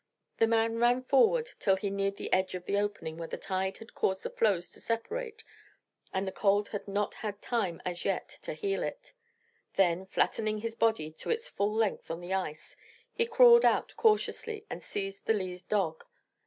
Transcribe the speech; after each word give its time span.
The 0.39 0.47
man 0.47 0.79
ran 0.79 1.03
forward 1.03 1.51
till 1.59 1.75
he 1.75 1.91
neared 1.91 2.15
the 2.17 2.33
edge 2.33 2.55
of 2.55 2.65
the 2.65 2.75
opening 2.79 3.19
where 3.19 3.27
the 3.27 3.37
tide 3.37 3.77
had 3.77 3.93
caused 3.93 4.23
the 4.23 4.31
floes 4.31 4.71
to 4.71 4.81
separate 4.81 5.43
and 6.11 6.27
the 6.27 6.31
cold 6.31 6.69
had 6.69 6.87
not 6.87 7.13
had 7.13 7.39
time 7.39 7.79
as 7.85 8.03
yet 8.03 8.27
to 8.41 8.53
heal 8.55 8.81
it; 8.81 9.13
then 9.75 10.07
flattening 10.07 10.57
his 10.57 10.73
body 10.73 11.11
to 11.11 11.29
its 11.29 11.47
full 11.47 11.75
length 11.75 12.09
on 12.09 12.19
the 12.19 12.33
ice, 12.33 12.75
he 13.13 13.27
crawled 13.27 13.63
out 13.63 13.93
cautiously 13.95 14.65
and 14.71 14.81
seized 14.81 15.27
the 15.27 15.33
lead 15.33 15.61
dog. 15.69 16.03